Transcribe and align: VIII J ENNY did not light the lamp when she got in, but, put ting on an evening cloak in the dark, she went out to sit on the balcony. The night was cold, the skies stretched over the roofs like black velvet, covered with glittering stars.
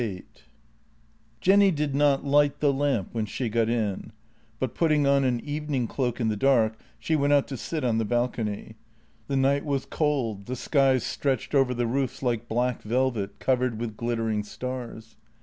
VIII 0.01 0.23
J 1.41 1.53
ENNY 1.53 1.69
did 1.75 1.93
not 1.93 2.25
light 2.25 2.59
the 2.59 2.73
lamp 2.73 3.09
when 3.11 3.27
she 3.27 3.49
got 3.49 3.69
in, 3.69 4.11
but, 4.57 4.73
put 4.73 4.87
ting 4.87 5.05
on 5.05 5.23
an 5.23 5.39
evening 5.41 5.85
cloak 5.85 6.19
in 6.19 6.27
the 6.27 6.35
dark, 6.35 6.75
she 6.97 7.15
went 7.15 7.33
out 7.33 7.47
to 7.49 7.55
sit 7.55 7.83
on 7.83 7.99
the 7.99 8.03
balcony. 8.03 8.77
The 9.27 9.37
night 9.37 9.63
was 9.63 9.85
cold, 9.85 10.47
the 10.47 10.55
skies 10.55 11.03
stretched 11.03 11.53
over 11.53 11.75
the 11.75 11.85
roofs 11.85 12.23
like 12.23 12.47
black 12.49 12.81
velvet, 12.81 13.37
covered 13.37 13.79
with 13.79 13.95
glittering 13.95 14.41
stars. 14.43 15.17